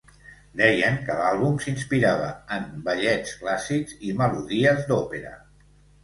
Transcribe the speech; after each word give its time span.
Deien 0.59 0.95
que 1.09 1.17
l'àlbum 1.17 1.57
s'inspirava 1.65 2.29
en 2.55 2.65
ballets 2.87 3.33
clàssics 3.41 3.93
i 4.09 4.15
melodies 4.23 4.81
d'òpera. 4.89 5.35